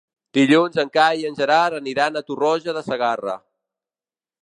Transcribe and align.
Dilluns 0.37 0.79
en 0.83 0.89
Cai 0.95 1.21
i 1.23 1.27
en 1.29 1.37
Gerard 1.41 1.79
aniran 1.81 2.17
a 2.17 2.25
Tarroja 2.31 2.79
de 2.79 2.87
Segarra. 2.91 3.41